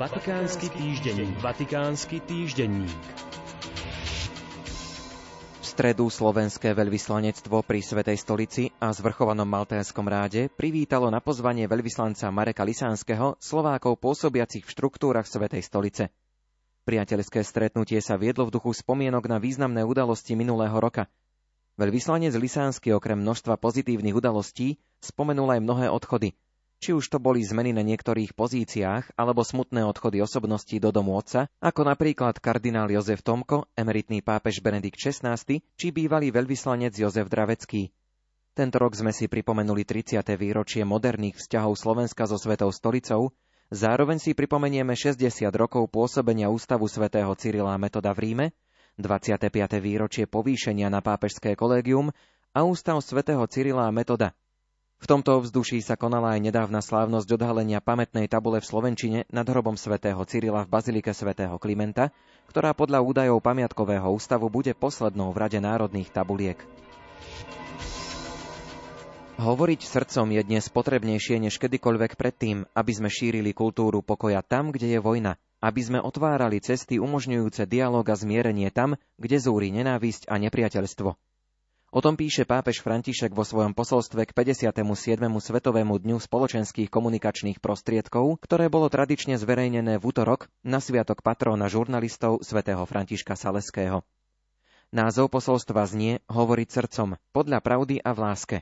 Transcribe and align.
Vatikánsky 0.00 0.72
týždenník. 0.72 1.36
Vatikánsky 1.44 2.24
týždenník. 2.24 3.04
V 5.60 5.64
stredu 5.68 6.08
slovenské 6.08 6.72
veľvyslanectvo 6.72 7.60
pri 7.60 7.84
Svetej 7.84 8.16
stolici 8.16 8.72
a 8.80 8.96
zvrchovanom 8.96 9.44
Maltéskom 9.44 10.08
ráde 10.08 10.48
privítalo 10.56 11.12
na 11.12 11.20
pozvanie 11.20 11.68
veľvyslanca 11.68 12.32
Mareka 12.32 12.64
Lisánskeho 12.64 13.36
Slovákov 13.44 14.00
pôsobiacich 14.00 14.64
v 14.64 14.72
štruktúrach 14.72 15.28
Svetej 15.28 15.68
stolice. 15.68 16.08
Priateľské 16.88 17.44
stretnutie 17.44 18.00
sa 18.00 18.16
viedlo 18.16 18.48
v 18.48 18.56
duchu 18.56 18.72
spomienok 18.72 19.28
na 19.28 19.36
významné 19.36 19.84
udalosti 19.84 20.32
minulého 20.32 20.80
roka. 20.80 21.12
Veľvyslanec 21.76 22.32
Lisánsky 22.40 22.96
okrem 22.96 23.20
množstva 23.20 23.60
pozitívnych 23.60 24.16
udalostí 24.16 24.80
spomenul 25.04 25.52
aj 25.52 25.60
mnohé 25.60 25.92
odchody– 25.92 26.32
či 26.80 26.96
už 26.96 27.12
to 27.12 27.20
boli 27.20 27.44
zmeny 27.44 27.76
na 27.76 27.84
niektorých 27.84 28.32
pozíciách 28.32 29.12
alebo 29.20 29.44
smutné 29.44 29.84
odchody 29.84 30.24
osobností 30.24 30.80
do 30.80 30.88
domu 30.88 31.12
otca, 31.12 31.52
ako 31.60 31.84
napríklad 31.84 32.40
kardinál 32.40 32.88
Jozef 32.88 33.20
Tomko, 33.20 33.68
emeritný 33.76 34.24
pápež 34.24 34.64
Benedikt 34.64 34.96
XVI, 34.96 35.36
či 35.76 35.86
bývalý 35.92 36.32
veľvyslanec 36.32 36.96
Jozef 36.96 37.28
Dravecký. 37.28 37.92
Tento 38.56 38.76
rok 38.80 38.96
sme 38.96 39.12
si 39.12 39.28
pripomenuli 39.28 39.84
30. 39.84 40.24
výročie 40.40 40.82
moderných 40.82 41.36
vzťahov 41.36 41.76
Slovenska 41.76 42.24
so 42.24 42.40
Svetou 42.40 42.72
stolicou, 42.72 43.36
zároveň 43.68 44.16
si 44.16 44.32
pripomenieme 44.32 44.96
60 44.96 45.20
rokov 45.54 45.84
pôsobenia 45.92 46.48
Ústavu 46.48 46.88
svätého 46.88 47.30
Cyrila 47.36 47.76
Metoda 47.76 48.10
v 48.16 48.24
Ríme, 48.24 48.46
25. 48.96 49.52
výročie 49.78 50.24
povýšenia 50.24 50.88
na 50.88 51.04
pápežské 51.04 51.54
kolégium 51.54 52.10
a 52.56 52.66
Ústav 52.66 52.98
svätého 53.04 53.44
Cyrila 53.46 53.86
Metoda 53.92 54.32
v 55.00 55.08
tomto 55.08 55.40
vzduší 55.40 55.80
sa 55.80 55.96
konala 55.96 56.36
aj 56.36 56.44
nedávna 56.44 56.84
slávnosť 56.84 57.40
odhalenia 57.40 57.80
pamätnej 57.80 58.28
tabule 58.28 58.60
v 58.60 58.68
Slovenčine 58.68 59.18
nad 59.32 59.48
hrobom 59.48 59.80
svätého 59.80 60.20
Cyrila 60.28 60.68
v 60.68 60.72
Bazilike 60.76 61.16
svätého 61.16 61.56
Klimenta, 61.56 62.12
ktorá 62.52 62.76
podľa 62.76 63.00
údajov 63.00 63.40
pamiatkového 63.40 64.12
ústavu 64.12 64.52
bude 64.52 64.76
poslednou 64.76 65.32
v 65.32 65.40
rade 65.40 65.56
národných 65.56 66.12
tabuliek. 66.12 66.60
Hovoriť 69.40 69.80
srdcom 69.88 70.36
je 70.36 70.42
dnes 70.44 70.68
potrebnejšie 70.68 71.40
než 71.40 71.56
kedykoľvek 71.56 72.20
predtým, 72.20 72.68
aby 72.76 72.92
sme 72.92 73.08
šírili 73.08 73.56
kultúru 73.56 74.04
pokoja 74.04 74.44
tam, 74.44 74.68
kde 74.68 74.92
je 74.92 75.00
vojna, 75.00 75.40
aby 75.64 75.80
sme 75.80 75.96
otvárali 75.96 76.60
cesty 76.60 77.00
umožňujúce 77.00 77.64
dialog 77.64 78.04
a 78.04 78.20
zmierenie 78.20 78.68
tam, 78.68 79.00
kde 79.16 79.40
zúri 79.40 79.72
nenávisť 79.72 80.28
a 80.28 80.36
nepriateľstvo. 80.36 81.16
O 81.90 81.98
tom 81.98 82.14
píše 82.14 82.46
pápež 82.46 82.86
František 82.86 83.34
vo 83.34 83.42
svojom 83.42 83.74
posolstve 83.74 84.22
k 84.22 84.30
57. 84.30 84.78
Svetovému 85.26 85.98
dňu 85.98 86.22
spoločenských 86.22 86.86
komunikačných 86.86 87.58
prostriedkov, 87.58 88.38
ktoré 88.46 88.70
bolo 88.70 88.86
tradične 88.86 89.34
zverejnené 89.34 89.98
v 89.98 90.04
útorok 90.06 90.46
na 90.62 90.78
sviatok 90.78 91.18
patróna 91.26 91.66
žurnalistov 91.66 92.46
svätého 92.46 92.86
Františka 92.86 93.34
Saleského. 93.34 94.06
Názov 94.94 95.34
posolstva 95.34 95.82
znie 95.90 96.22
Hovoriť 96.30 96.68
srdcom, 96.70 97.18
podľa 97.34 97.58
pravdy 97.58 97.98
a 97.98 98.14
v 98.14 98.18
láske. 98.22 98.56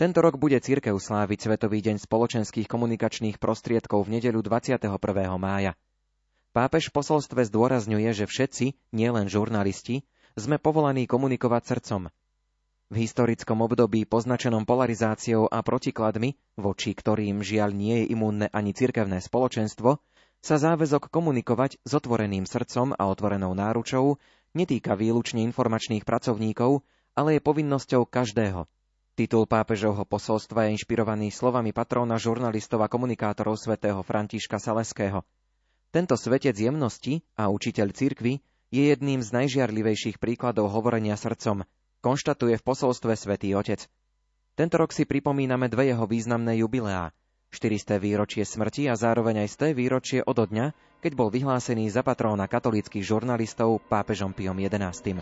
Tento 0.00 0.24
rok 0.24 0.40
bude 0.40 0.56
církev 0.56 0.96
sláviť 0.96 1.52
Svetový 1.52 1.84
deň 1.84 2.00
spoločenských 2.00 2.72
komunikačných 2.72 3.36
prostriedkov 3.36 4.08
v 4.08 4.16
nedeľu 4.16 4.40
21. 4.40 4.96
mája. 5.36 5.76
Pápež 6.56 6.88
v 6.88 7.04
posolstve 7.04 7.44
zdôrazňuje, 7.52 8.16
že 8.16 8.24
všetci, 8.24 8.96
nielen 8.96 9.28
žurnalisti, 9.28 10.08
sme 10.40 10.56
povolaní 10.56 11.04
komunikovať 11.04 11.76
srdcom, 11.76 12.08
v 12.86 13.02
historickom 13.02 13.66
období 13.66 14.06
poznačenom 14.06 14.62
polarizáciou 14.62 15.50
a 15.50 15.58
protikladmi, 15.66 16.38
voči 16.54 16.94
ktorým 16.94 17.42
žiaľ 17.42 17.74
nie 17.74 18.02
je 18.02 18.14
imúnne 18.14 18.46
ani 18.54 18.70
cirkevné 18.70 19.18
spoločenstvo, 19.18 19.98
sa 20.38 20.56
záväzok 20.62 21.10
komunikovať 21.10 21.82
s 21.82 21.92
otvoreným 21.98 22.46
srdcom 22.46 22.94
a 22.94 23.10
otvorenou 23.10 23.50
náručou 23.58 24.22
netýka 24.54 24.94
výlučne 24.94 25.42
informačných 25.42 26.06
pracovníkov, 26.06 26.86
ale 27.18 27.36
je 27.36 27.40
povinnosťou 27.42 28.06
každého. 28.06 28.70
Titul 29.16 29.48
pápežovho 29.48 30.04
posolstva 30.06 30.68
je 30.68 30.78
inšpirovaný 30.78 31.32
slovami 31.34 31.74
patróna 31.74 32.20
žurnalistov 32.20 32.84
a 32.84 32.92
komunikátorov 32.92 33.58
svätého 33.58 33.98
Františka 34.04 34.60
Saleského. 34.62 35.26
Tento 35.90 36.14
svetec 36.14 36.54
jemnosti 36.54 37.24
a 37.34 37.48
učiteľ 37.48 37.96
cirkvy 37.96 38.38
je 38.70 38.82
jedným 38.92 39.24
z 39.24 39.32
najžiarlivejších 39.42 40.20
príkladov 40.22 40.70
hovorenia 40.70 41.16
srdcom– 41.18 41.66
konštatuje 42.06 42.54
v 42.54 42.62
posolstve 42.62 43.18
Svetý 43.18 43.58
Otec. 43.58 43.82
Tento 44.54 44.78
rok 44.78 44.94
si 44.94 45.02
pripomíname 45.02 45.66
dve 45.66 45.90
jeho 45.90 46.06
významné 46.06 46.62
jubileá. 46.62 47.10
400. 47.50 47.98
výročie 47.98 48.46
smrti 48.46 48.86
a 48.86 48.94
zároveň 48.94 49.42
aj 49.42 49.74
100. 49.74 49.74
výročie 49.74 50.20
od 50.22 50.38
dňa, 50.38 50.70
keď 51.02 51.12
bol 51.18 51.34
vyhlásený 51.34 51.90
za 51.90 52.06
patróna 52.06 52.46
katolických 52.46 53.02
žurnalistov 53.02 53.82
pápežom 53.90 54.30
Piom 54.30 54.54
XI. 54.54 55.18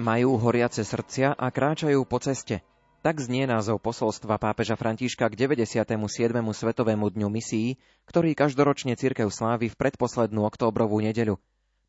Majú 0.00 0.30
horiace 0.40 0.88
srdcia 0.88 1.36
a 1.36 1.46
kráčajú 1.52 2.00
po 2.08 2.16
ceste. 2.16 2.64
Tak 3.04 3.20
znie 3.20 3.44
názov 3.44 3.84
posolstva 3.84 4.40
pápeža 4.40 4.80
Františka 4.80 5.28
k 5.28 5.36
97. 5.36 5.84
Svetovému 6.32 7.12
dňu 7.12 7.28
misií, 7.28 7.76
ktorý 8.08 8.32
každoročne 8.32 8.96
cirkev 8.96 9.28
slávi 9.28 9.68
v 9.68 9.76
predposlednú 9.76 10.48
októbrovú 10.48 11.04
nedeľu. 11.04 11.36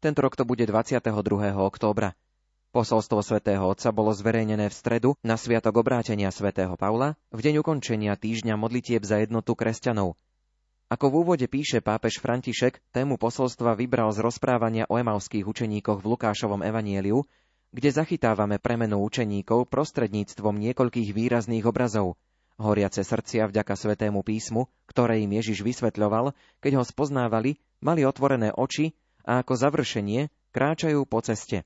Tento 0.05 0.21
rok 0.21 0.38
to 0.38 0.45
bude 0.45 0.61
22. 0.61 1.01
októbra. 1.57 2.13
Posolstvo 2.69 3.25
svätého 3.25 3.66
Otca 3.66 3.89
bolo 3.89 4.13
zverejnené 4.13 4.69
v 4.69 4.75
stredu 4.77 5.09
na 5.25 5.33
sviatok 5.33 5.81
obrátenia 5.81 6.29
svätého 6.29 6.77
Pavla 6.77 7.17
v 7.33 7.41
deň 7.41 7.66
ukončenia 7.66 8.13
týždňa 8.13 8.53
modlitieb 8.53 9.01
za 9.01 9.25
jednotu 9.25 9.57
kresťanov. 9.57 10.13
Ako 10.93 11.09
v 11.09 11.16
úvode 11.25 11.49
píše 11.49 11.81
pápež 11.81 12.21
František, 12.21 12.85
tému 12.93 13.17
posolstva 13.17 13.73
vybral 13.73 14.13
z 14.13 14.21
rozprávania 14.21 14.85
o 14.93 15.01
emavských 15.01 15.41
učeníkoch 15.41 16.05
v 16.05 16.09
Lukášovom 16.13 16.61
evanieliu, 16.61 17.25
kde 17.73 17.89
zachytávame 17.89 18.61
premenu 18.61 19.01
učeníkov 19.01 19.73
prostredníctvom 19.73 20.53
niekoľkých 20.69 21.17
výrazných 21.17 21.66
obrazov. 21.66 22.13
Horiace 22.61 23.01
srdcia 23.01 23.49
vďaka 23.49 23.73
svetému 23.73 24.22
písmu, 24.22 24.69
ktoré 24.85 25.25
im 25.25 25.33
Ježiš 25.33 25.66
vysvetľoval, 25.66 26.37
keď 26.61 26.77
ho 26.77 26.83
spoznávali, 26.85 27.57
mali 27.81 28.05
otvorené 28.05 28.53
oči 28.53 28.93
a 29.25 29.41
ako 29.41 29.57
završenie 29.57 30.29
kráčajú 30.53 31.03
po 31.09 31.19
ceste. 31.25 31.65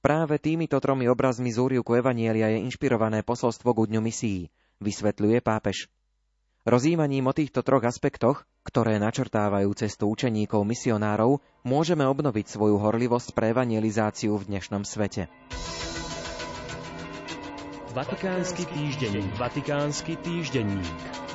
Práve 0.00 0.38
týmito 0.38 0.78
tromi 0.78 1.10
obrazmi 1.10 1.50
z 1.50 1.58
úrivku 1.58 1.98
Evanielia 1.98 2.54
je 2.54 2.62
inšpirované 2.62 3.26
posolstvo 3.26 3.74
k 3.74 3.90
dňu 3.90 4.00
misií, 4.00 4.48
vysvetľuje 4.78 5.42
pápež. 5.42 5.90
Rozímaním 6.66 7.30
o 7.30 7.34
týchto 7.34 7.62
troch 7.62 7.82
aspektoch, 7.86 8.46
ktoré 8.66 8.98
načrtávajú 8.98 9.70
cestu 9.78 10.10
učeníkov 10.10 10.66
misionárov, 10.66 11.38
môžeme 11.62 12.02
obnoviť 12.06 12.46
svoju 12.50 12.78
horlivosť 12.78 13.34
pre 13.34 13.54
evangelizáciu 13.54 14.34
v 14.38 14.46
dnešnom 14.54 14.82
svete. 14.82 15.30
Vatikánsky 17.94 18.66
týždenník. 18.66 19.30
Vatikánsky 19.38 20.14
týždenník. 20.20 21.25